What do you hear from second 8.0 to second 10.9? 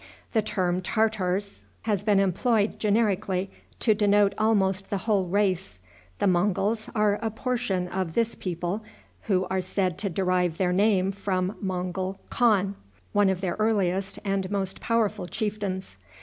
this people, who are said to derive their